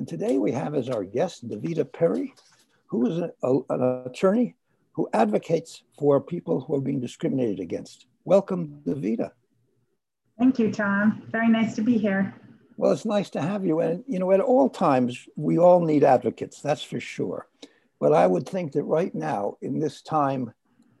[0.00, 2.32] And today we have as our guest Davida Perry,
[2.86, 4.56] who is a, a, an attorney
[4.92, 8.06] who advocates for people who are being discriminated against.
[8.24, 9.32] Welcome, Davida.
[10.38, 11.22] Thank you, Tom.
[11.30, 12.34] Very nice to be here.
[12.78, 13.80] Well, it's nice to have you.
[13.80, 17.46] And, you know, at all times, we all need advocates, that's for sure.
[18.00, 20.50] But I would think that right now, in this time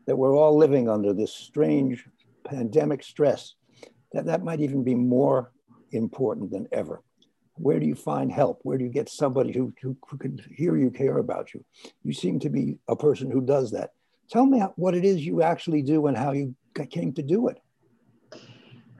[0.04, 2.04] that we're all living under this strange
[2.44, 3.54] pandemic stress,
[4.12, 5.52] that that might even be more
[5.90, 7.02] important than ever
[7.60, 8.60] where do you find help?
[8.62, 11.64] Where do you get somebody who, who, who can hear you care about you?
[12.02, 13.90] You seem to be a person who does that.
[14.30, 16.54] Tell me what it is you actually do and how you
[16.90, 17.58] came to do it.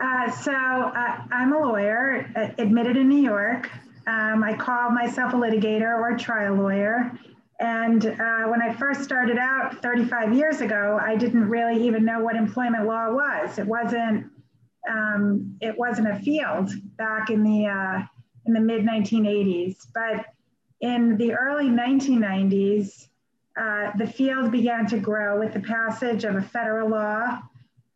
[0.01, 3.71] Uh, so uh, I'm a lawyer, uh, admitted in New York.
[4.07, 7.13] Um, I call myself a litigator or trial lawyer.
[7.61, 12.21] And uh, when I first started out 35 years ago, I didn't really even know
[12.21, 13.59] what employment law was.
[13.59, 14.27] It wasn't.
[14.91, 18.03] Um, it wasn't a field back in the uh,
[18.47, 19.87] in the mid 1980s.
[19.95, 20.27] But
[20.81, 23.09] in the early 1990s,
[23.61, 27.41] uh, the field began to grow with the passage of a federal law,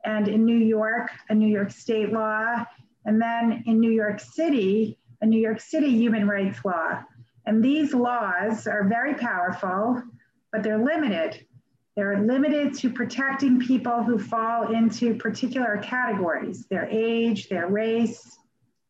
[0.05, 2.65] and in New York, a New York state law,
[3.05, 7.03] and then in New York City, a New York City human rights law.
[7.47, 10.03] And these laws are very powerful,
[10.53, 11.47] but they're limited.
[11.97, 18.39] They're limited to protecting people who fall into particular categories their age, their race,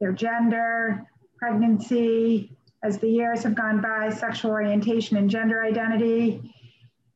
[0.00, 1.04] their gender,
[1.38, 2.50] pregnancy,
[2.82, 6.52] as the years have gone by, sexual orientation and gender identity.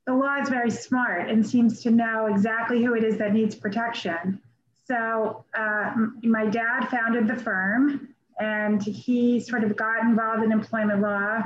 [0.07, 3.55] The law is very smart and seems to know exactly who it is that needs
[3.55, 4.41] protection.
[4.87, 5.93] So, uh,
[6.23, 11.43] my dad founded the firm and he sort of got involved in employment law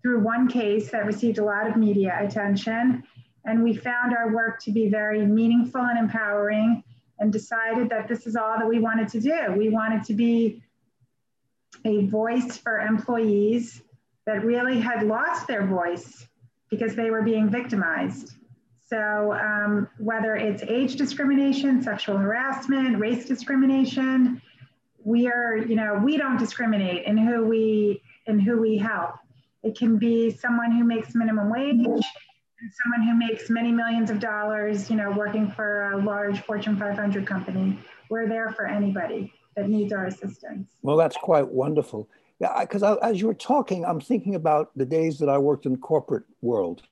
[0.00, 3.02] through one case that received a lot of media attention.
[3.44, 6.82] And we found our work to be very meaningful and empowering
[7.18, 9.54] and decided that this is all that we wanted to do.
[9.56, 10.62] We wanted to be
[11.86, 13.82] a voice for employees
[14.26, 16.26] that really had lost their voice
[16.68, 18.34] because they were being victimized.
[18.88, 24.42] So, um, whether it's age discrimination, sexual harassment, race discrimination,
[25.04, 29.14] we are, you know, we don't discriminate in who we in who we help.
[29.62, 34.18] It can be someone who makes minimum wage, and someone who makes many millions of
[34.18, 37.78] dollars, you know, working for a large Fortune 500 company.
[38.08, 40.68] We're there for anybody that needs our assistance.
[40.82, 42.08] Well, that's quite wonderful.
[42.38, 45.72] Yeah, because as you were talking, I'm thinking about the days that I worked in
[45.72, 46.82] the corporate world,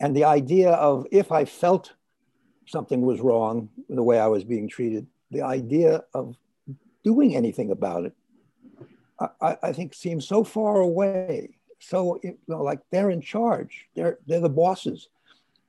[0.00, 1.92] and the idea of if I felt
[2.66, 6.36] something was wrong in the way I was being treated, the idea of
[7.02, 8.14] doing anything about it,
[9.40, 11.56] I, I think seems so far away.
[11.80, 13.86] So you know, like they're in charge.
[13.96, 15.08] They're they're the bosses,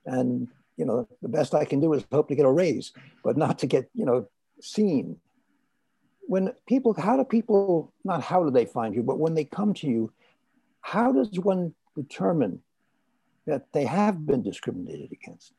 [0.06, 0.48] and
[0.78, 2.92] you know the best I can do is hope to get a raise,
[3.24, 4.28] but not to get you know
[4.62, 5.18] seen
[6.28, 9.74] when people how do people not how do they find you but when they come
[9.74, 10.12] to you
[10.82, 12.62] how does one determine
[13.46, 15.54] that they have been discriminated against?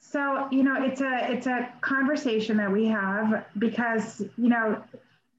[0.00, 4.82] So you know it's a it's a conversation that we have because you know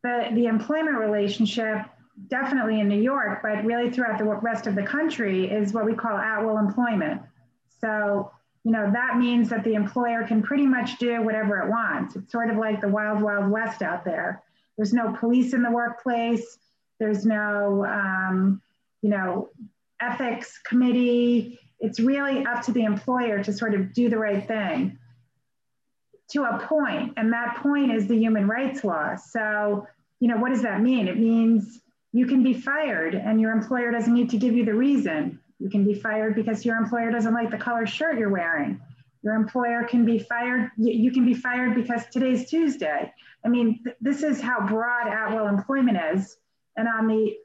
[0.04, 1.86] the the employment relationship
[2.30, 5.94] definitely in new york but really throughout the rest of the country is what we
[5.94, 7.22] call at will employment.
[7.80, 8.32] So
[8.68, 12.18] you know that means that the employer can pretty much do whatever it wants.
[12.18, 14.44] It's sort of like the wild wild west out there.
[14.76, 16.60] There's no police in the workplace.
[17.00, 18.62] There's no um,
[19.02, 19.52] you know
[20.02, 21.62] ethics committee.
[21.80, 25.00] It's really up to the employer to sort of do the right thing
[26.32, 29.16] to a point and that point is the human rights law.
[29.16, 29.88] So
[30.20, 31.08] you know what does that mean?
[31.08, 31.80] It means
[32.12, 35.70] you can be fired and your employer doesn't need to give you the reason you
[35.70, 38.82] can be fired because your employer doesn't like the color shirt you're wearing
[39.28, 40.72] your employer can be fired.
[40.78, 43.12] You can be fired because today's Tuesday.
[43.44, 46.38] I mean, th- this is how broad at will employment is.
[46.78, 47.36] And on the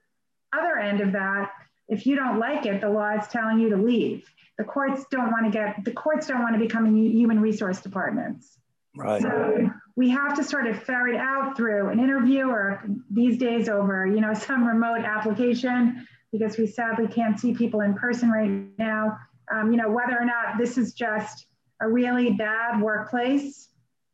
[0.52, 1.50] other end of that,
[1.88, 4.30] if you don't like it, the law is telling you to leave.
[4.58, 8.58] The courts don't want to get, the courts don't want to become human resource departments.
[8.94, 9.20] Right.
[9.22, 14.06] So we have to sort of ferret out through an interview or these days over,
[14.06, 19.18] you know, some remote application because we sadly can't see people in person right now.
[19.52, 21.46] Um, you know, whether or not this is just
[21.80, 23.68] a really bad workplace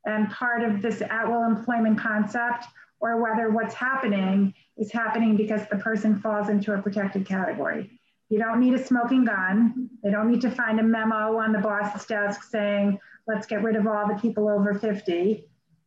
[0.04, 2.66] and part of this at will employment concept,
[3.00, 7.90] or whether what's happening is happening because the person falls into a protected category.
[8.28, 9.88] You don't need a smoking gun.
[10.02, 13.76] They don't need to find a memo on the boss's desk saying, let's get rid
[13.76, 15.44] of all the people over 50.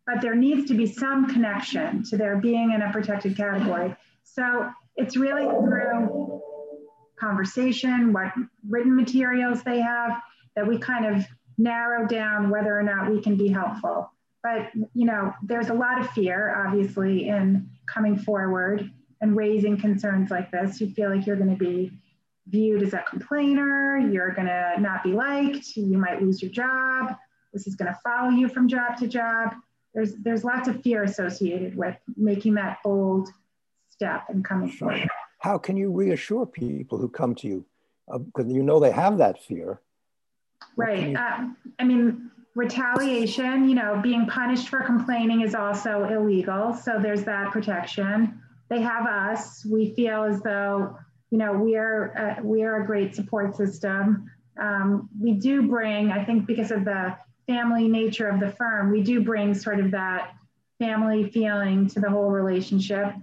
[0.07, 3.95] But there needs to be some connection to their being in a protected category.
[4.23, 6.41] So it's really through
[7.19, 8.33] conversation, what
[8.67, 10.11] written materials they have,
[10.55, 11.25] that we kind of
[11.57, 14.11] narrow down whether or not we can be helpful.
[14.43, 18.89] But you know, there's a lot of fear, obviously, in coming forward
[19.21, 20.81] and raising concerns like this.
[20.81, 21.91] You feel like you're going to be
[22.47, 27.15] viewed as a complainer, you're going to not be liked, you might lose your job.
[27.53, 29.53] This is going to follow you from job to job.
[29.93, 33.29] There's there's lots of fear associated with making that bold
[34.01, 35.07] step and coming forward.
[35.39, 37.65] How can you reassure people who come to you
[38.07, 39.79] because uh, you know they have that fear?
[40.75, 41.09] Right.
[41.09, 41.17] You...
[41.17, 41.47] Uh,
[41.79, 43.69] I mean, retaliation.
[43.69, 46.73] You know, being punished for complaining is also illegal.
[46.73, 48.41] So there's that protection.
[48.69, 49.65] They have us.
[49.65, 50.97] We feel as though
[51.31, 54.29] you know, we are uh, we are a great support system.
[54.59, 57.15] Um, we do bring, I think, because of the
[57.47, 60.33] family nature of the firm, we do bring sort of that
[60.77, 63.13] family feeling to the whole relationship.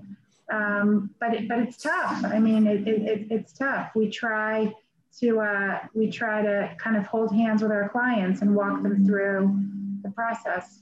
[0.51, 2.25] Um, but it, but it's tough.
[2.25, 3.91] I mean, it, it, it's tough.
[3.95, 4.73] We try
[5.21, 9.05] to uh, we try to kind of hold hands with our clients and walk them
[9.07, 9.59] through
[10.03, 10.81] the process.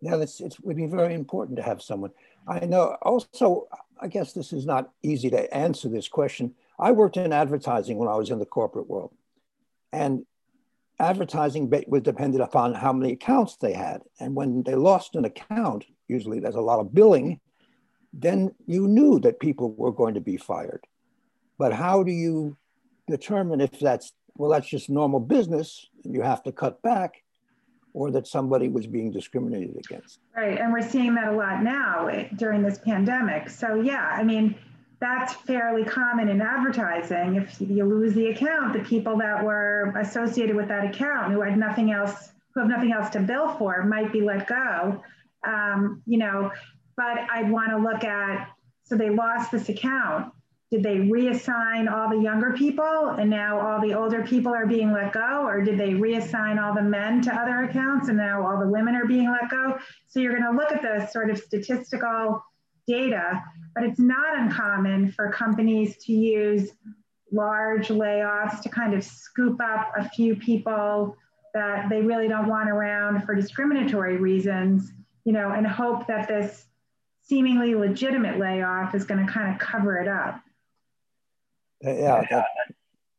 [0.00, 2.10] Yeah, it's, it would be very important to have someone.
[2.48, 3.68] I know also,
[4.00, 6.54] I guess this is not easy to answer this question.
[6.78, 9.12] I worked in advertising when I was in the corporate world.
[9.92, 10.26] And
[10.98, 14.02] advertising was dependent upon how many accounts they had.
[14.18, 17.40] And when they lost an account, usually there's a lot of billing,
[18.12, 20.84] then you knew that people were going to be fired.
[21.58, 22.56] But how do you
[23.08, 27.22] determine if that's, well, that's just normal business, you have to cut back,
[27.94, 30.18] or that somebody was being discriminated against.
[30.34, 30.58] Right.
[30.58, 33.50] And we're seeing that a lot now eh, during this pandemic.
[33.50, 34.54] So, yeah, I mean,
[34.98, 37.36] that's fairly common in advertising.
[37.36, 41.58] If you lose the account, the people that were associated with that account who had
[41.58, 45.02] nothing else, who have nothing else to bill for, might be let go.
[45.44, 46.50] Um, you know,
[46.96, 48.50] but I'd want to look at
[48.84, 50.32] so they lost this account.
[50.70, 54.92] Did they reassign all the younger people and now all the older people are being
[54.92, 55.44] let go?
[55.46, 58.94] Or did they reassign all the men to other accounts and now all the women
[58.94, 59.78] are being let go?
[60.08, 62.42] So you're going to look at the sort of statistical
[62.86, 63.42] data
[63.74, 66.72] but it's not uncommon for companies to use
[67.30, 71.16] large layoffs to kind of scoop up a few people
[71.54, 74.92] that they really don't want around for discriminatory reasons
[75.24, 76.66] you know and hope that this
[77.22, 80.40] seemingly legitimate layoff is going to kind of cover it up
[81.84, 82.46] uh, yeah, that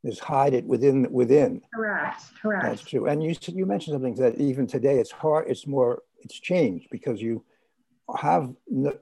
[0.04, 1.62] is hide it within within.
[1.74, 2.24] Correct.
[2.42, 2.66] Correct.
[2.66, 3.08] That's true.
[3.08, 5.50] And you you mentioned something that even today it's hard.
[5.50, 6.04] It's more.
[6.20, 7.44] It's changed because you
[8.18, 8.54] have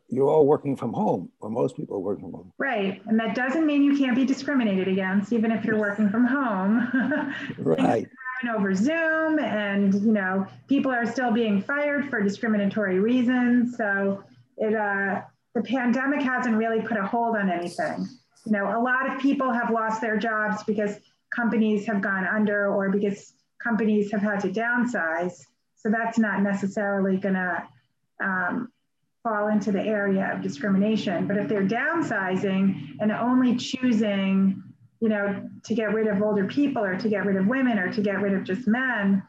[0.10, 2.54] you're all working from home, or most people are working from home.
[2.58, 6.26] Right, and that doesn't mean you can't be discriminated against, even if you're working from
[6.26, 7.34] home.
[7.60, 8.08] right.
[8.56, 13.78] over Zoom, and you know people are still being fired for discriminatory reasons.
[13.78, 14.24] So
[14.58, 15.22] it uh,
[15.56, 18.08] the pandemic hasn't really put a hold on anything
[18.46, 20.98] you know, a lot of people have lost their jobs because
[21.36, 23.34] companies have gone under or because
[23.64, 25.46] companies have had to downsize.
[25.76, 27.64] So that's not necessarily going to
[28.24, 28.72] um,
[29.24, 31.28] fall into the area of discrimination.
[31.28, 34.64] But if they're downsizing and only choosing,
[35.00, 37.92] you know, to get rid of older people or to get rid of women or
[37.94, 39.24] to get rid of just men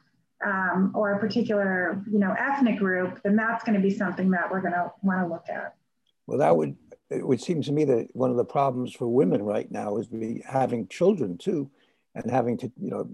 [0.44, 4.50] um, or a particular, you know, ethnic group, then that's going to be something that
[4.50, 5.74] we're going to want to look at.
[6.26, 6.76] Well, that would
[7.10, 10.06] it would seem to me that one of the problems for women right now is
[10.06, 11.70] be having children too,
[12.14, 13.10] and having to you know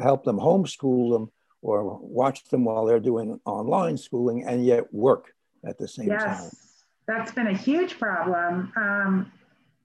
[0.00, 1.30] help them homeschool them
[1.62, 5.32] or watch them while they're doing online schooling and yet work
[5.64, 6.42] at the same yes, time.
[6.42, 8.72] Yes, that's been a huge problem.
[8.76, 9.32] Um,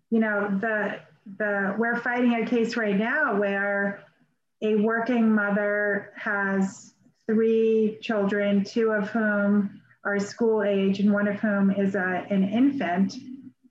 [0.09, 0.99] you know the
[1.37, 4.03] the we're fighting a case right now where
[4.63, 6.93] a working mother has
[7.27, 12.43] three children, two of whom are school age and one of whom is a, an
[12.43, 13.13] infant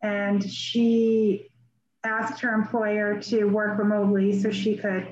[0.03, 1.49] and she
[2.05, 5.07] asked her employer to work remotely so she could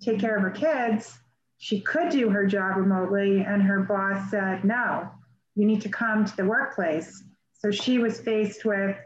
[0.00, 1.18] take care of her kids.
[1.58, 5.10] She could do her job remotely, and her boss said, No,
[5.56, 7.22] you need to come to the workplace.
[7.58, 8.96] So she was faced with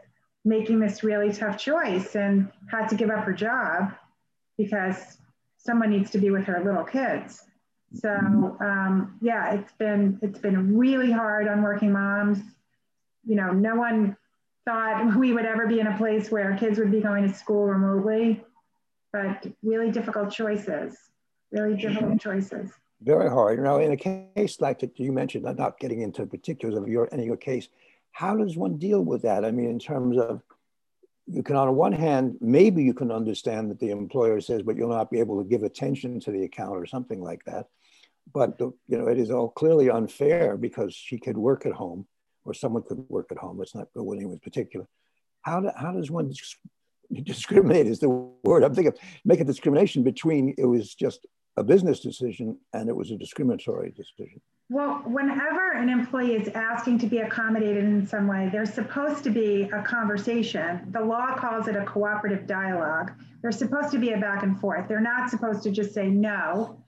[0.45, 3.93] making this really tough choice and had to give up her job
[4.57, 5.17] because
[5.65, 7.43] someone needs to be with her little kids.
[7.93, 12.39] So um, yeah, it's been it's been really hard on working moms.
[13.23, 14.17] You know, no one
[14.65, 17.65] thought we would ever be in a place where kids would be going to school
[17.65, 18.43] remotely,
[19.13, 20.97] but really difficult choices,
[21.51, 22.71] really difficult choices.
[23.01, 23.61] Very hard.
[23.61, 27.07] Now, in a case like that you mentioned, I'm not getting into particulars of your
[27.11, 27.69] any of your case,
[28.11, 29.45] how does one deal with that?
[29.45, 30.41] I mean, in terms of
[31.27, 34.75] you can, on the one hand, maybe you can understand that the employer says, but
[34.75, 37.67] you'll not be able to give attention to the account or something like that.
[38.33, 42.07] But you know, it is all clearly unfair because she could work at home,
[42.43, 43.57] or someone could work at home.
[43.57, 44.87] Let's not go with anyone in particular.
[45.41, 46.33] How, do, how does one
[47.23, 47.87] discriminate?
[47.87, 48.93] Is the word I'm thinking?
[48.93, 51.25] Of, make a discrimination between it was just
[51.57, 54.41] a business decision and it was a discriminatory decision.
[54.69, 59.29] Well, whenever an employee is asking to be accommodated in some way, there's supposed to
[59.29, 60.87] be a conversation.
[60.91, 63.11] The law calls it a cooperative dialogue.
[63.41, 64.87] There's supposed to be a back and forth.
[64.87, 66.83] They're not supposed to just say no.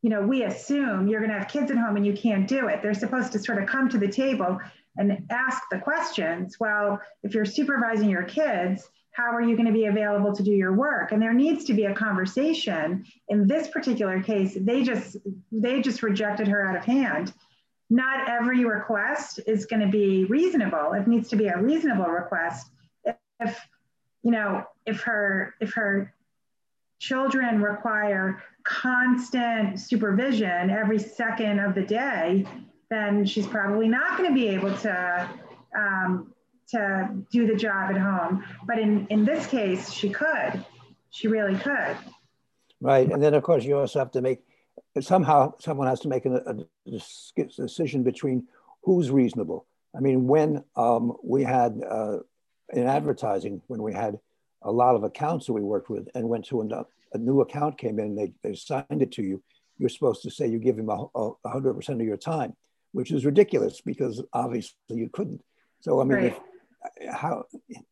[0.00, 2.68] You know, we assume you're going to have kids at home and you can't do
[2.68, 2.80] it.
[2.82, 4.58] They're supposed to sort of come to the table
[4.96, 6.58] and ask the questions.
[6.58, 10.50] Well, if you're supervising your kids, how are you going to be available to do
[10.50, 11.12] your work?
[11.12, 13.04] And there needs to be a conversation.
[13.28, 15.16] In this particular case they just
[15.50, 17.32] they just rejected her out of hand.
[17.90, 20.94] Not every request is going to be reasonable.
[20.94, 22.68] It needs to be a reasonable request.
[23.40, 23.58] If
[24.22, 26.14] you know if her if her
[26.98, 32.46] children require constant supervision every second of the day
[32.92, 35.28] then she's probably not going to be able to
[35.76, 36.32] um,
[36.72, 38.44] to do the job at home.
[38.66, 40.64] But in, in this case, she could.
[41.10, 41.96] She really could.
[42.80, 43.10] Right.
[43.10, 44.40] And then, of course, you also have to make
[45.00, 46.42] somehow someone has to make a,
[46.86, 46.98] a
[47.56, 48.46] decision between
[48.82, 49.66] who's reasonable.
[49.96, 52.18] I mean, when um, we had uh,
[52.72, 54.18] in advertising, when we had
[54.62, 57.78] a lot of accounts that we worked with and went to a, a new account
[57.78, 59.42] came in, they, they signed it to you,
[59.78, 62.54] you're supposed to say you give him a, a 100% of your time,
[62.92, 65.42] which is ridiculous because obviously you couldn't.
[65.80, 66.26] So, I mean, right.
[66.26, 66.40] if,
[67.10, 67.44] how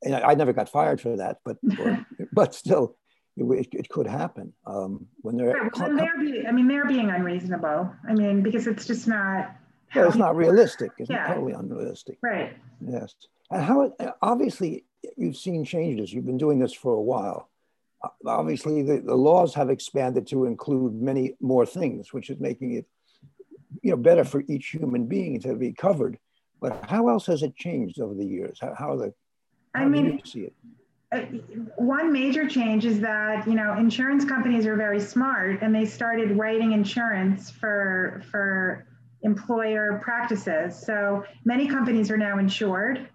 [0.04, 2.96] I never got fired for that, but or, but still,
[3.36, 5.52] it, it, could happen um, when they're.
[5.52, 7.92] Right, well, they're be, I mean, they're being unreasonable.
[8.08, 9.56] I mean, because it's just not.
[9.94, 10.92] Well, it's not realistic.
[10.98, 11.26] It's yeah.
[11.26, 12.18] totally unrealistic.
[12.22, 12.56] Right.
[12.80, 13.14] Yes,
[13.50, 13.92] and how
[14.22, 14.84] obviously
[15.16, 16.12] you've seen changes.
[16.12, 17.48] You've been doing this for a while.
[18.26, 22.86] Obviously, the, the laws have expanded to include many more things, which is making it,
[23.82, 26.18] you know, better for each human being to be covered
[26.60, 28.58] but how else has it changed over the years?
[28.60, 29.12] How, how the
[29.74, 30.54] how I mean, see it?
[31.12, 31.22] Uh,
[31.76, 36.36] one major change is that you know insurance companies are very smart and they started
[36.36, 38.86] writing insurance for for
[39.22, 40.78] employer practices.
[40.78, 43.08] So many companies are now insured.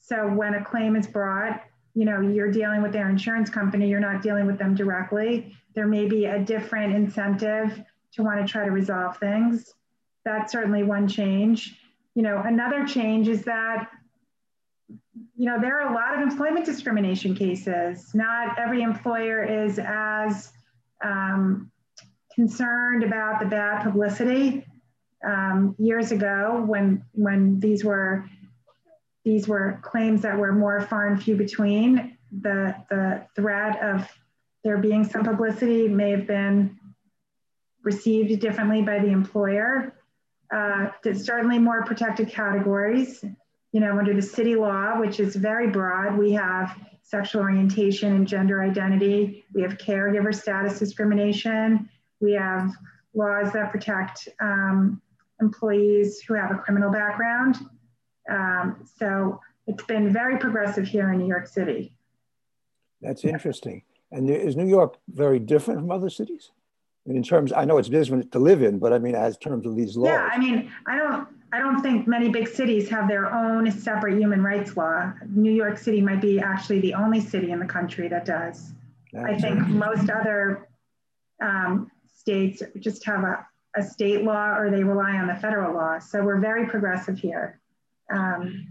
[0.00, 1.62] So when a claim is brought,
[1.94, 3.88] you know you're dealing with their insurance company.
[3.88, 5.56] You're not dealing with them directly.
[5.74, 9.74] There may be a different incentive to want to try to resolve things.
[10.24, 11.78] That's certainly one change
[12.16, 13.90] you know, another change is that,
[14.88, 18.14] you know, there are a lot of employment discrimination cases.
[18.14, 20.50] Not every employer is as
[21.04, 21.70] um,
[22.34, 24.66] concerned about the bad publicity.
[25.26, 28.24] Um, years ago, when when these were
[29.24, 34.08] these were claims that were more far and few between, the the threat of
[34.64, 36.78] there being some publicity may have been
[37.82, 39.95] received differently by the employer
[40.54, 43.24] uh, certainly more protected categories.
[43.72, 48.26] You know, under the city law, which is very broad, we have sexual orientation and
[48.26, 49.44] gender identity.
[49.52, 51.88] We have caregiver status discrimination.
[52.20, 52.70] We have
[53.14, 55.00] laws that protect um,
[55.40, 57.56] employees who have a criminal background.
[58.30, 61.92] Um, so it's been very progressive here in New York City.
[63.00, 63.82] That's interesting.
[64.10, 66.50] And is New York very different from other cities?
[67.06, 69.76] In terms, I know it's different to live in, but I mean, as terms of
[69.76, 70.10] these laws.
[70.10, 74.18] Yeah, I mean, I don't, I don't think many big cities have their own separate
[74.18, 75.12] human rights law.
[75.28, 78.72] New York City might be actually the only city in the country that does.
[79.12, 80.68] That's I think most other
[81.42, 83.46] um, states just have a,
[83.76, 85.98] a state law or they rely on the federal law.
[85.98, 87.60] So we're very progressive here.
[88.12, 88.66] Um,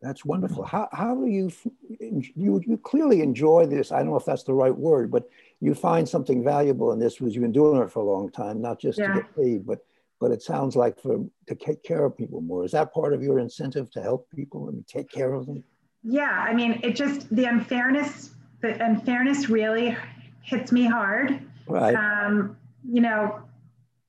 [0.00, 0.64] that's wonderful.
[0.64, 1.50] How, how do you,
[1.98, 3.90] you, you clearly enjoy this?
[3.90, 5.28] I don't know if that's the right word, but
[5.60, 8.60] you find something valuable in this because you've been doing it for a long time,
[8.60, 9.08] not just yeah.
[9.08, 9.84] to get paid, but
[10.20, 12.64] but it sounds like for to take care of people more.
[12.64, 15.62] Is that part of your incentive to help people and take care of them?
[16.02, 19.96] Yeah, I mean, it just the unfairness, the unfairness really
[20.42, 21.40] hits me hard.
[21.66, 21.94] Right.
[21.94, 22.56] Um,
[22.88, 23.40] you know,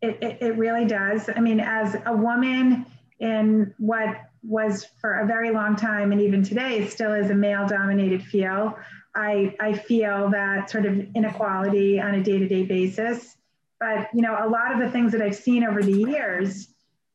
[0.01, 1.29] it, it, it really does.
[1.35, 2.85] I mean, as a woman
[3.19, 7.67] in what was for a very long time and even today still is a male
[7.67, 8.73] dominated field.
[9.15, 13.35] I, I feel that sort of inequality on a day-to-day basis.
[13.79, 16.67] But you know, a lot of the things that I've seen over the years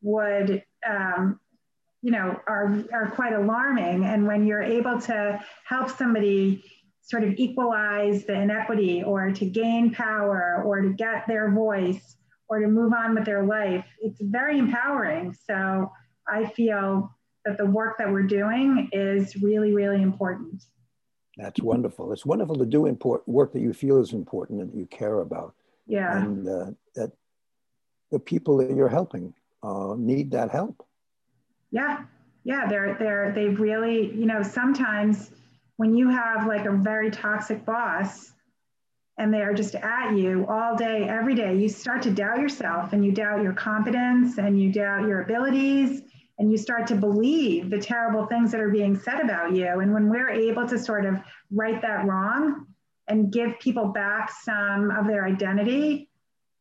[0.03, 1.39] would um,
[2.03, 4.05] you know are, are quite alarming.
[4.05, 6.65] And when you're able to help somebody
[7.03, 12.17] sort of equalize the inequity or to gain power or to get their voice
[12.49, 15.37] or to move on with their life, it's very empowering.
[15.47, 15.93] So
[16.27, 20.65] I feel that the work that we're doing is really, really important.
[21.37, 22.13] That's wonderful.
[22.13, 25.55] It's wonderful to do important work that you feel is important and you care about.
[25.87, 26.17] Yeah.
[26.17, 27.13] And uh, that
[28.11, 30.87] the people that you're helping uh, need that help.
[31.71, 32.05] Yeah.
[32.45, 32.67] Yeah.
[32.69, 35.31] They're, they're, they really, you know, sometimes
[35.77, 38.33] when you have like a very toxic boss
[39.19, 42.93] and they are just at you all day, every day, you start to doubt yourself
[42.93, 46.03] and you doubt your competence and you doubt your abilities
[46.39, 49.67] and you start to believe the terrible things that are being said about you.
[49.81, 51.17] And when we're able to sort of
[51.51, 52.67] right that wrong
[53.07, 56.09] and give people back some of their identity,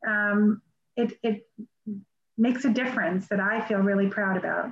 [0.08, 0.62] um,
[0.96, 1.48] it, it
[2.38, 4.72] makes a difference that I feel really proud about.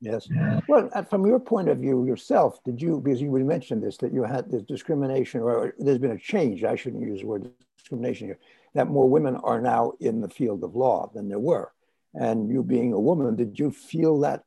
[0.00, 0.28] Yes.
[0.68, 4.22] Well, from your point of view yourself, did you, because you mentioned this, that you
[4.24, 8.38] had this discrimination, or there's been a change, I shouldn't use the word discrimination here,
[8.74, 11.72] that more women are now in the field of law than there were.
[12.14, 14.42] And you being a woman, did you feel that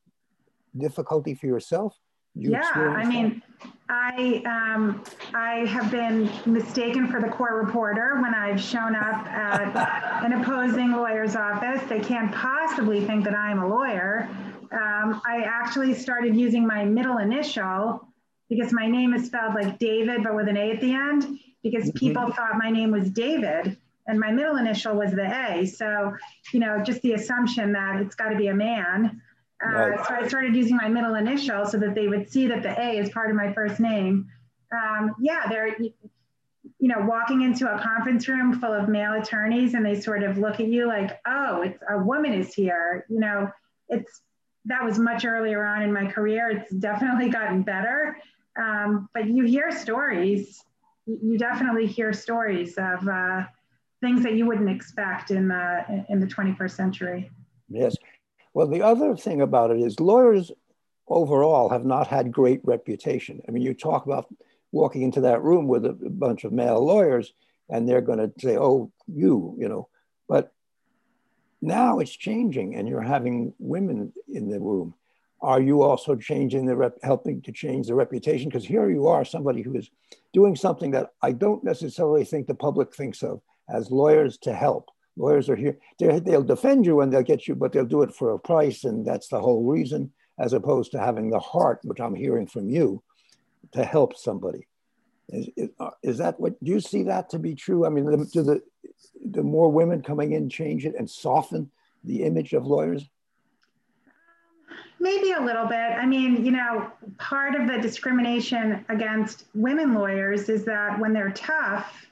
[0.78, 1.96] difficulty for yourself?
[2.36, 3.42] You yeah, I mean,
[3.90, 10.24] I um, I have been mistaken for the court reporter when I've shown up at
[10.24, 11.82] an opposing lawyer's office.
[11.90, 14.30] They can't possibly think that I'm a lawyer.
[14.72, 18.08] Um, I actually started using my middle initial
[18.48, 21.86] because my name is spelled like David, but with an A at the end, because
[21.86, 21.98] mm-hmm.
[21.98, 22.34] people mm-hmm.
[22.34, 23.78] thought my name was David
[24.10, 25.66] and my middle initial was the A.
[25.68, 26.16] So,
[26.52, 29.22] you know, just the assumption that it's got to be a man.
[29.64, 30.08] Uh, right.
[30.08, 32.98] So I started using my middle initial so that they would see that the A
[32.98, 34.28] is part of my first name.
[34.74, 35.94] Um, yeah, they're, you
[36.80, 40.60] know, walking into a conference room full of male attorneys and they sort of look
[40.60, 43.06] at you like, oh, it's a woman is here.
[43.10, 43.52] You know,
[43.90, 44.22] it's
[44.66, 46.50] that was much earlier on in my career.
[46.50, 48.18] It's definitely gotten better.
[48.60, 50.64] Um, but you hear stories,
[51.06, 53.44] you definitely hear stories of, uh,
[54.02, 57.32] things that you wouldn't expect in the in the 21st century.
[57.70, 57.96] Yes.
[58.54, 60.52] Well, the other thing about it is lawyers
[61.08, 63.42] overall have not had great reputation.
[63.48, 64.34] I mean, you talk about
[64.72, 67.34] walking into that room with a bunch of male lawyers
[67.70, 69.90] and they're going to say, "Oh, you," you know.
[70.28, 70.52] But
[71.62, 74.96] now it's changing and you're having women in the room.
[75.42, 78.50] Are you also changing the rep, helping to change the reputation?
[78.50, 79.90] Because here you are, somebody who is
[80.34, 83.42] doing something that I don't necessarily think the public thinks of
[83.74, 84.90] as lawyers to help.
[85.18, 88.14] Lawyers are here, they will defend you and they'll get you, but they'll do it
[88.14, 88.86] for a price.
[88.86, 92.70] And that's the whole reason, as opposed to having the heart, which I'm hearing from
[92.70, 93.04] you,
[93.74, 94.66] to help somebody.
[95.28, 97.86] Is, is, uh, is that what, do you see that to be true?
[97.86, 98.62] I mean, do the,
[99.24, 101.70] the more women coming in change it and soften
[102.04, 103.04] the image of lawyers?
[105.02, 105.76] Maybe a little bit.
[105.76, 111.32] I mean, you know, part of the discrimination against women lawyers is that when they're
[111.32, 112.09] tough,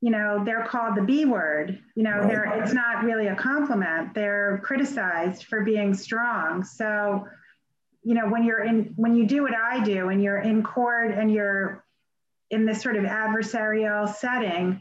[0.00, 1.78] you know they're called the b word.
[1.94, 2.28] You know right.
[2.28, 4.14] they're it's not really a compliment.
[4.14, 6.64] They're criticized for being strong.
[6.64, 7.26] So
[8.02, 11.10] you know when you're in when you do what i do and you're in court
[11.10, 11.84] and you're
[12.48, 14.80] in this sort of adversarial setting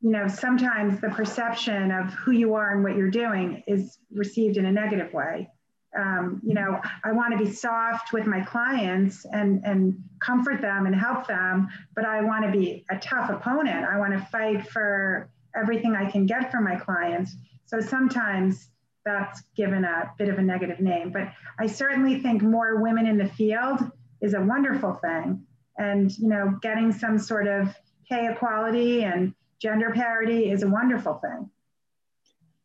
[0.00, 4.56] you know sometimes the perception of who you are and what you're doing is received
[4.56, 5.48] in a negative way.
[5.96, 10.86] Um, you know, I want to be soft with my clients and, and comfort them
[10.86, 13.84] and help them, but I want to be a tough opponent.
[13.84, 17.34] I want to fight for everything I can get for my clients.
[17.66, 18.68] So sometimes
[19.04, 23.16] that's given a bit of a negative name, but I certainly think more women in
[23.16, 23.80] the field
[24.20, 25.42] is a wonderful thing.
[25.78, 27.74] And, you know, getting some sort of
[28.08, 31.50] pay equality and gender parity is a wonderful thing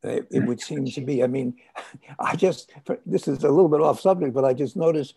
[0.05, 1.23] uh, it, it would seem to be.
[1.23, 1.55] I mean,
[2.19, 2.71] I just,
[3.05, 5.15] this is a little bit off subject, but I just noticed,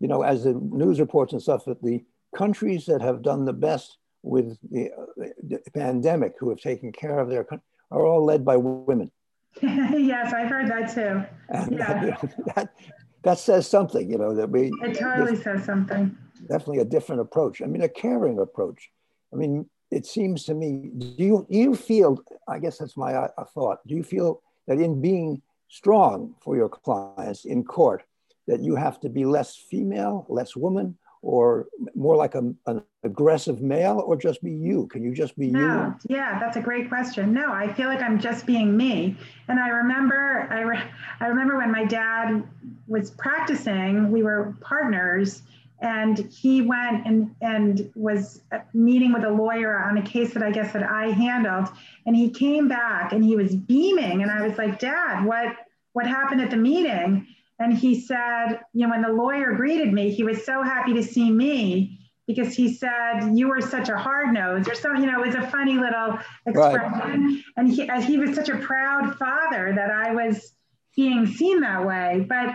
[0.00, 2.02] you know, as the news reports and stuff, that the
[2.34, 7.18] countries that have done the best with the, uh, the pandemic, who have taken care
[7.18, 9.10] of their country, are all led by women.
[9.62, 11.24] yes, I've heard that too.
[11.48, 12.16] And yeah.
[12.16, 12.74] that, that,
[13.22, 14.72] that says something, you know, that we.
[14.82, 16.16] It totally says something.
[16.48, 17.60] Definitely a different approach.
[17.60, 18.90] I mean, a caring approach.
[19.32, 23.14] I mean, it seems to me, do you, do you feel, I guess that's my
[23.14, 28.04] uh, thought, do you feel that in being strong for your clients in court,
[28.50, 33.62] that you have to be less female, less woman, or more like a, an aggressive
[33.62, 34.88] male, or just be you?
[34.88, 36.16] Can you just be no, you?
[36.16, 37.32] Yeah, that's a great question.
[37.32, 39.16] No, I feel like I'm just being me.
[39.46, 42.42] And I remember, I, re- I remember when my dad
[42.88, 45.42] was practicing, we were partners,
[45.80, 48.42] and he went and, and was
[48.74, 51.68] meeting with a lawyer on a case that I guess that I handled.
[52.04, 54.22] And he came back and he was beaming.
[54.22, 55.54] And I was like, Dad, what,
[55.92, 57.28] what happened at the meeting?
[57.60, 61.02] And he said, you know, when the lawyer greeted me, he was so happy to
[61.02, 65.22] see me because he said, you were such a hard nose or something, you know,
[65.22, 67.24] it was a funny little expression.
[67.24, 67.44] Right.
[67.58, 70.54] And he, he was such a proud father that I was
[70.96, 72.24] being seen that way.
[72.26, 72.54] But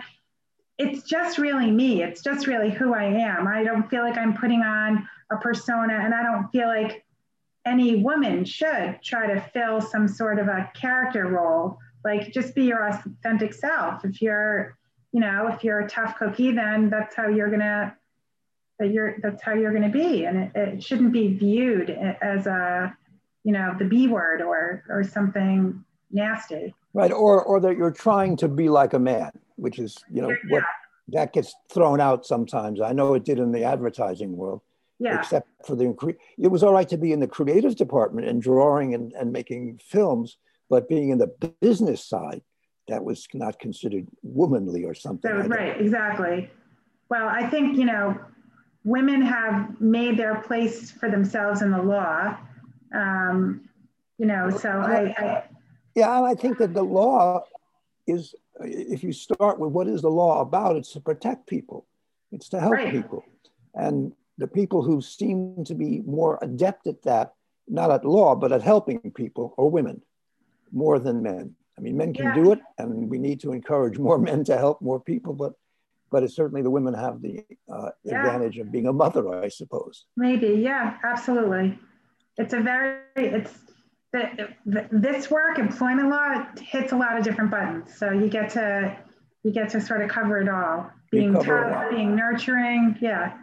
[0.79, 2.01] it's just really me.
[2.01, 3.47] It's just really who I am.
[3.47, 5.93] I don't feel like I'm putting on a persona.
[5.93, 7.05] And I don't feel like
[7.65, 11.77] any woman should try to fill some sort of a character role.
[12.03, 14.03] Like just be your authentic self.
[14.03, 14.77] If you're,
[15.15, 17.95] you know, if you're a tough cookie, then that's how you're gonna
[18.79, 20.25] that you're that's how you're gonna be.
[20.25, 22.93] And it, it shouldn't be viewed as a,
[23.45, 26.75] you know, the B word or or something nasty.
[26.93, 27.13] Right.
[27.13, 30.35] Or or that you're trying to be like a man, which is, you know, yeah.
[30.49, 30.63] what
[31.13, 32.81] that gets thrown out sometimes.
[32.81, 34.63] I know it did in the advertising world
[34.99, 35.17] yeah.
[35.17, 35.95] except for the
[36.37, 39.79] it was all right to be in the creative department and drawing and, and making
[39.81, 40.35] films
[40.69, 41.27] but being in the
[41.61, 42.41] business side
[42.87, 46.49] that was not considered womanly or something that was right exactly
[47.09, 48.17] well i think you know
[48.83, 52.37] women have made their place for themselves in the law
[52.93, 53.67] um,
[54.17, 55.43] you know so I, I
[55.95, 57.43] yeah i think that the law
[58.07, 61.85] is if you start with what is the law about it's to protect people
[62.31, 62.91] it's to help right.
[62.91, 63.23] people
[63.73, 67.33] and the people who seem to be more adept at that,
[67.67, 70.01] not at law, but at helping people, are women
[70.71, 71.55] more than men.
[71.77, 72.35] I mean, men can yeah.
[72.35, 75.53] do it, and we need to encourage more men to help more people, but
[76.11, 78.23] but it's certainly the women have the uh, yeah.
[78.23, 80.05] advantage of being a mother, I suppose.
[80.15, 81.77] Maybe, yeah, absolutely.
[82.37, 83.53] It's a very it's
[84.13, 87.97] the, the, this work, employment law, hits a lot of different buttons.
[87.97, 88.97] So you get to
[89.43, 90.89] you get to sort of cover it all.
[91.11, 93.37] Being tough, being nurturing, yeah.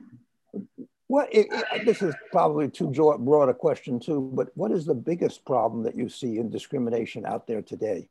[1.06, 4.94] What it, it, this is probably too broad a question too, but what is the
[4.94, 8.08] biggest problem that you see in discrimination out there today?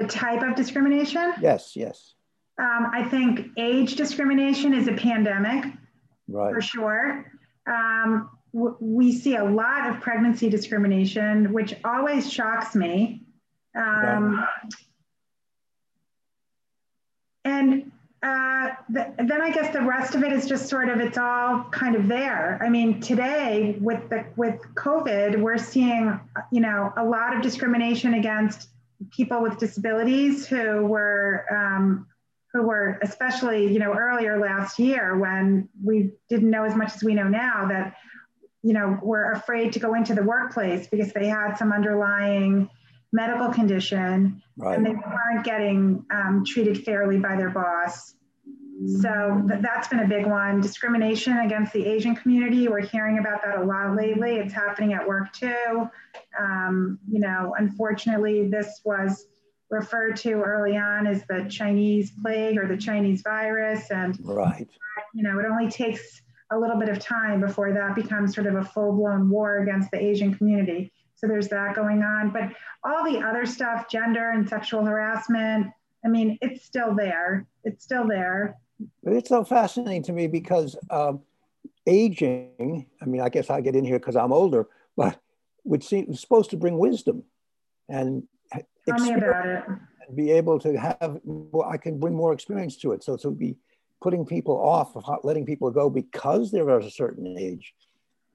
[0.00, 1.34] The type of discrimination?
[1.42, 2.14] Yes, yes.
[2.58, 5.66] Um, I think age discrimination is a pandemic,
[6.26, 6.54] right.
[6.54, 7.30] for sure.
[7.66, 13.22] Um, we see a lot of pregnancy discrimination, which always shocks me.
[13.76, 14.72] Um, right.
[17.44, 21.64] And uh, then I guess the rest of it is just sort of it's all
[21.70, 22.58] kind of there.
[22.62, 26.18] I mean, today with the with COVID, we're seeing
[26.50, 28.68] you know a lot of discrimination against
[29.10, 32.06] people with disabilities who were um,
[32.52, 37.02] who were especially you know earlier last year when we didn't know as much as
[37.02, 37.96] we know now that
[38.62, 42.68] you know were afraid to go into the workplace because they had some underlying
[43.12, 44.76] medical condition right.
[44.76, 48.14] and they weren't getting um, treated fairly by their boss.
[48.86, 50.60] So th- that's been a big one.
[50.60, 52.68] Discrimination against the Asian community.
[52.68, 54.36] We're hearing about that a lot lately.
[54.36, 55.90] It's happening at work too.
[56.38, 59.26] Um, you know, unfortunately, this was
[59.68, 63.90] referred to early on as the Chinese plague or the Chinese virus.
[63.90, 64.66] And, right.
[65.14, 68.54] you know, it only takes a little bit of time before that becomes sort of
[68.56, 70.90] a full blown war against the Asian community.
[71.16, 72.30] So there's that going on.
[72.30, 75.66] But all the other stuff, gender and sexual harassment,
[76.04, 77.46] I mean, it's still there.
[77.62, 78.56] It's still there.
[79.04, 81.20] It's so fascinating to me because um,
[81.86, 85.20] aging, I mean, I guess I get in here because I'm older, but
[85.64, 87.24] would seem supposed to bring wisdom
[87.88, 88.22] and
[88.88, 89.64] Tell me about it.
[89.66, 93.04] And be able to have, well, I can bring more experience to it.
[93.04, 93.56] So to be
[94.02, 97.74] putting people off of letting people go because they're at a certain age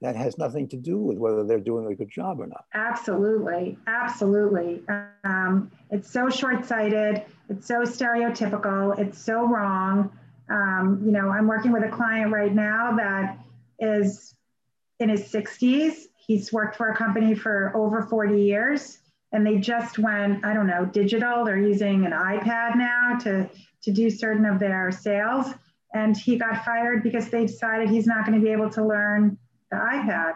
[0.00, 2.64] that has nothing to do with whether they're doing a good job or not.
[2.74, 4.82] Absolutely, absolutely.
[5.24, 7.24] Um, it's so short-sighted.
[7.48, 8.98] It's so stereotypical.
[8.98, 10.12] It's so wrong.
[10.48, 13.38] Um, you know, I'm working with a client right now that
[13.78, 14.34] is
[15.00, 16.04] in his 60s.
[16.16, 18.98] He's worked for a company for over 40 years,
[19.32, 21.44] and they just went, I don't know, digital.
[21.44, 23.48] They're using an iPad now to
[23.82, 25.46] to do certain of their sales.
[25.94, 29.38] And he got fired because they decided he's not going to be able to learn
[29.70, 30.34] the iPad.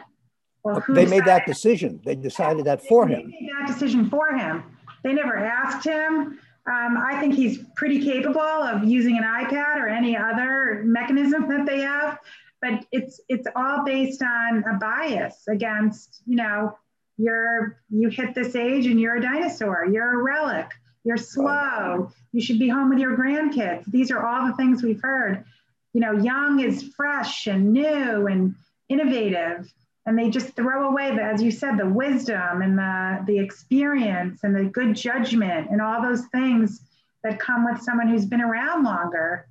[0.62, 2.00] Well, they made that decision.
[2.04, 3.30] They decided that for him.
[3.30, 4.62] They made that decision for him.
[5.02, 6.38] They never asked him.
[6.66, 11.66] Um, I think he's pretty capable of using an iPad or any other mechanism that
[11.66, 12.18] they have,
[12.60, 16.76] but it's it's all based on a bias against you know
[17.16, 20.70] you're you hit this age and you're a dinosaur, you're a relic,
[21.04, 23.84] you're slow, you should be home with your grandkids.
[23.86, 25.44] These are all the things we've heard.
[25.92, 28.54] You know, young is fresh and new and
[28.88, 29.72] innovative
[30.06, 34.40] and they just throw away the, as you said the wisdom and the the experience
[34.42, 36.82] and the good judgment and all those things
[37.22, 39.46] that come with someone who's been around longer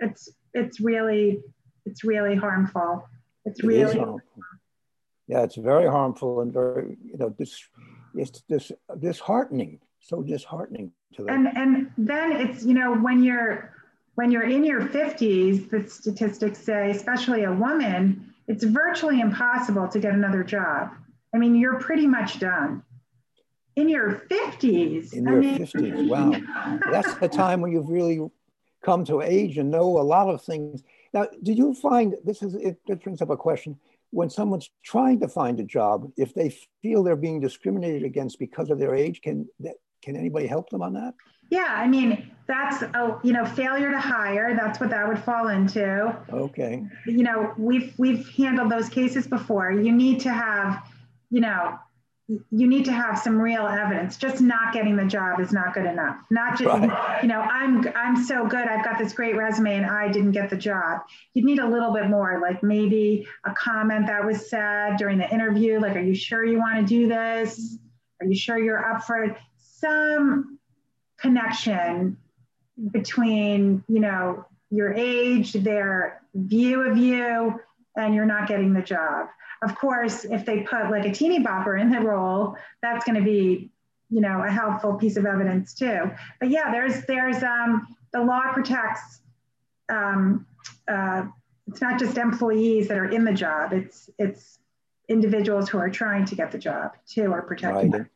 [0.00, 1.40] it's it's really
[1.84, 3.06] it's really harmful
[3.44, 4.20] it's really harmful.
[5.26, 7.62] yeah it's very harmful and very you know this
[8.14, 13.74] it's this disheartening so disheartening to them and and then it's you know when you're
[14.14, 19.98] when you're in your 50s the statistics say especially a woman it's virtually impossible to
[19.98, 20.90] get another job.
[21.34, 22.82] I mean, you're pretty much done.
[23.76, 25.14] In your 50s.
[25.14, 26.78] In your I mean, 50s, wow.
[26.90, 28.20] That's the time when you've really
[28.84, 30.82] come to age and know a lot of things.
[31.14, 33.78] Now, did you find this is it, it brings up a question
[34.10, 38.68] when someone's trying to find a job, if they feel they're being discriminated against because
[38.68, 41.14] of their age, can that can anybody help them on that?
[41.52, 44.56] Yeah, I mean, that's a you know failure to hire.
[44.56, 46.16] That's what that would fall into.
[46.32, 46.82] Okay.
[47.04, 49.70] You know, we've we've handled those cases before.
[49.70, 50.82] You need to have,
[51.28, 51.78] you know,
[52.26, 54.16] you need to have some real evidence.
[54.16, 56.20] Just not getting the job is not good enough.
[56.30, 57.22] Not just, right.
[57.22, 58.66] you know, I'm I'm so good.
[58.66, 61.02] I've got this great resume and I didn't get the job.
[61.34, 65.30] You need a little bit more, like maybe a comment that was said during the
[65.30, 67.76] interview, like, "Are you sure you want to do this?
[68.22, 70.58] Are you sure you're up for it?" Some
[71.22, 72.18] connection
[72.90, 77.60] between, you know, your age, their view of you,
[77.96, 79.28] and you're not getting the job.
[79.62, 83.24] Of course, if they put like a teeny bopper in the role, that's going to
[83.24, 83.70] be,
[84.10, 86.10] you know, a helpful piece of evidence too.
[86.40, 89.20] But yeah, there's there's um, the law protects.
[89.88, 90.46] Um,
[90.88, 91.24] uh,
[91.68, 93.72] it's not just employees that are in the job.
[93.72, 94.58] It's it's
[95.08, 97.92] individuals who are trying to get the job too are protected.
[97.92, 98.06] Right.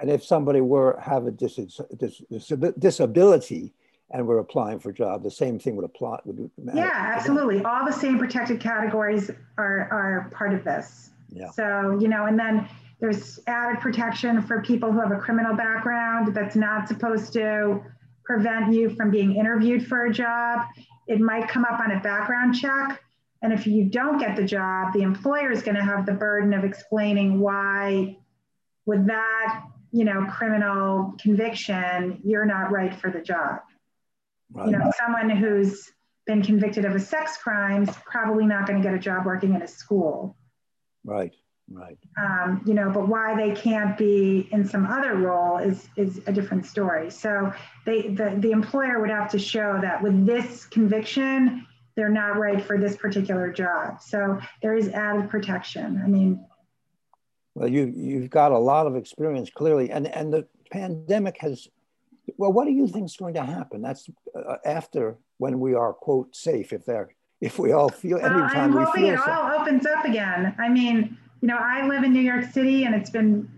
[0.00, 3.72] And if somebody were have a dis, dis, dis, disability,
[4.10, 6.20] and we're applying for a job, the same thing would apply.
[6.24, 7.64] Would yeah, absolutely.
[7.64, 11.10] All the same protected categories are, are part of this.
[11.30, 11.50] Yeah.
[11.50, 12.68] So, you know, and then
[13.00, 17.82] there's added protection for people who have a criminal background that's not supposed to
[18.24, 20.66] prevent you from being interviewed for a job.
[21.06, 23.02] It might come up on a background check.
[23.42, 26.54] And if you don't get the job, the employer is going to have the burden
[26.54, 28.16] of explaining why,
[28.86, 29.62] with that,
[29.96, 33.60] you know, criminal conviction, you're not right for the job.
[34.52, 34.66] Right.
[34.66, 35.90] You know, someone who's
[36.26, 39.54] been convicted of a sex crime is probably not going to get a job working
[39.54, 40.36] in a school.
[41.02, 41.34] Right,
[41.72, 41.96] right.
[42.20, 46.32] Um, you know, but why they can't be in some other role is is a
[46.32, 47.10] different story.
[47.10, 47.54] So
[47.86, 52.62] they the, the employer would have to show that with this conviction, they're not right
[52.62, 54.02] for this particular job.
[54.02, 56.02] So there is added protection.
[56.04, 56.44] I mean,
[57.56, 61.66] well, you you've got a lot of experience clearly, and and the pandemic has
[62.36, 63.80] well, what do you think is going to happen?
[63.80, 66.74] That's uh, after when we are quote safe.
[66.74, 69.86] If they're if we all feel well, time I'm hoping we feel it all opens
[69.86, 70.54] up again.
[70.58, 73.48] I mean, you know, I live in New York City, and it's been,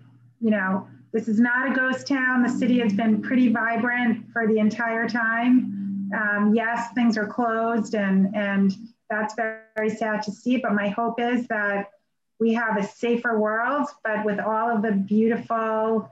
[0.41, 2.45] you know, this is not a ghost town.
[2.45, 6.09] The city has been pretty vibrant for the entire time.
[6.15, 8.77] Um, yes, things are closed, and and
[9.11, 10.59] that's very, very sad to see.
[10.59, 11.91] But my hope is that
[12.39, 16.11] we have a safer world, but with all of the beautiful,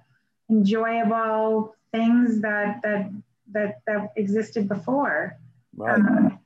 [0.51, 3.11] enjoyable things that that
[3.53, 5.37] that that existed before.
[5.77, 5.99] Right.
[5.99, 6.39] Um,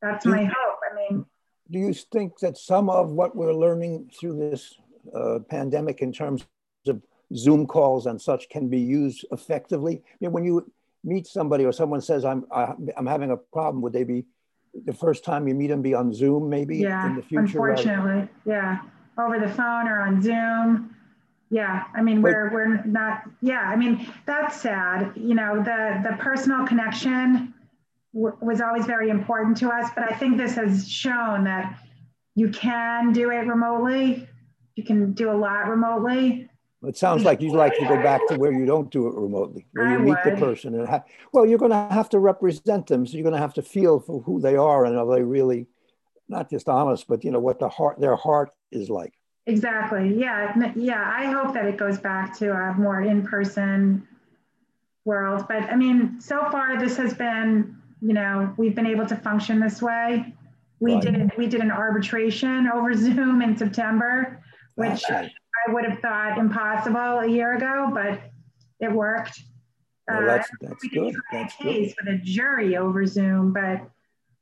[0.00, 0.78] that's do, my hope.
[0.90, 1.26] I mean,
[1.70, 4.74] do you think that some of what we're learning through this
[5.14, 6.46] uh, pandemic, in terms
[6.86, 7.02] of
[7.34, 10.02] Zoom calls and such, can be used effectively?
[10.04, 10.70] I mean, when you
[11.02, 14.04] meet somebody or someone says, "I'm I, am i am having a problem," would they
[14.04, 14.26] be
[14.84, 17.42] the first time you meet them be on Zoom, maybe yeah, in the future?
[17.42, 18.80] Unfortunately, yeah,
[19.18, 20.94] over the phone or on Zoom.
[21.50, 25.12] Yeah, I mean, we're, we're not, yeah, I mean, that's sad.
[25.16, 27.54] You know, the, the personal connection
[28.12, 31.78] w- was always very important to us, but I think this has shown that
[32.34, 34.28] you can do it remotely.
[34.76, 36.50] You can do a lot remotely.
[36.84, 39.66] It sounds like you'd like to go back to where you don't do it remotely,
[39.72, 40.36] where you I meet would.
[40.36, 40.74] the person.
[40.74, 41.02] And ha-
[41.32, 43.98] well, you're going to have to represent them, so you're going to have to feel
[43.98, 45.66] for who they are and are they really
[46.28, 49.12] not just honest, but you know what the heart, their heart is like.
[49.46, 50.14] Exactly.
[50.14, 50.72] Yeah.
[50.76, 51.02] Yeah.
[51.02, 54.06] I hope that it goes back to a more in person
[55.04, 55.46] world.
[55.48, 59.58] But I mean, so far, this has been, you know, we've been able to function
[59.58, 60.34] this way.
[60.80, 61.02] We right.
[61.02, 64.40] did we did an arbitration over Zoom in September,
[64.76, 65.30] which I
[65.68, 68.20] would have thought impossible a year ago, but
[68.80, 69.40] it worked.
[70.06, 71.14] Well, that's, that's uh, we good.
[71.32, 72.12] That's a case good.
[72.12, 73.90] with a jury over Zoom, but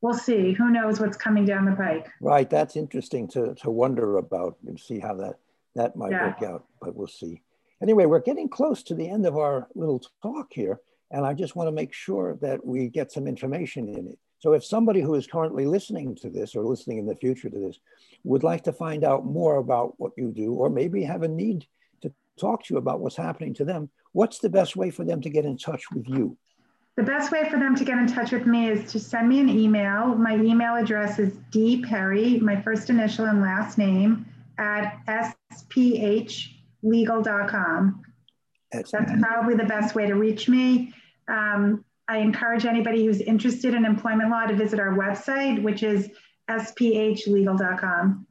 [0.00, 0.52] we'll see.
[0.52, 2.08] Who knows what's coming down the pike?
[2.20, 2.48] Right.
[2.48, 5.36] That's interesting to, to wonder about and see how that,
[5.74, 6.26] that might yeah.
[6.28, 7.42] work out, but we'll see.
[7.82, 10.80] Anyway, we're getting close to the end of our little talk here,
[11.10, 14.18] and I just want to make sure that we get some information in it.
[14.38, 17.58] So if somebody who is currently listening to this or listening in the future to
[17.58, 17.78] this
[18.24, 21.66] would like to find out more about what you do, or maybe have a need
[22.02, 25.20] to talk to you about what's happening to them, what's the best way for them
[25.22, 26.36] to get in touch with you?
[26.96, 29.38] The best way for them to get in touch with me is to send me
[29.40, 30.14] an email.
[30.14, 34.24] My email address is dperry, my first initial and last name,
[34.58, 36.42] at sphlegal.com.
[38.72, 40.94] That's probably the best way to reach me.
[41.28, 46.08] Um, I encourage anybody who's interested in employment law to visit our website, which is
[46.48, 48.26] sphlegal.com.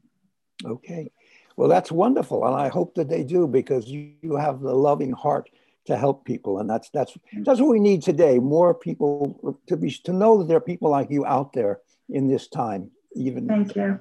[0.66, 1.12] Okay.
[1.56, 2.46] Well, that's wonderful.
[2.46, 5.50] And I hope that they do because you, you have the loving heart
[5.86, 7.46] to help people and that's that's mm.
[7.46, 10.90] that's what we need today more people to be to know that there are people
[10.90, 14.00] like you out there in this time, even thank you.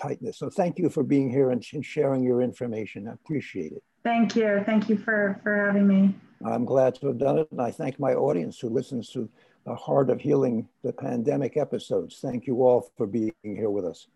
[0.00, 0.38] tightness.
[0.38, 3.08] So thank you for being here and, and sharing your information.
[3.08, 3.82] I appreciate it.
[4.04, 4.62] Thank you.
[4.64, 6.14] Thank you for, for having me.
[6.44, 7.48] I'm glad to have done it.
[7.50, 9.28] And I thank my audience who listens to
[9.66, 12.18] the Heart of Healing, the pandemic episodes.
[12.20, 14.06] Thank you all for being here with us.